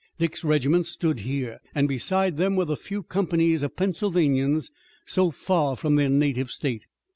Dick's 0.17 0.43
regiment 0.43 0.87
stood 0.87 1.19
here, 1.19 1.59
and 1.75 1.87
beside 1.87 2.37
them 2.37 2.55
were 2.55 2.65
the 2.65 2.75
few 2.75 3.03
companies 3.03 3.61
of 3.61 3.75
Pennsylvanians 3.75 4.71
so 5.05 5.29
far 5.29 5.75
from 5.75 5.95
their 5.95 6.09
native 6.09 6.49
state. 6.49 6.85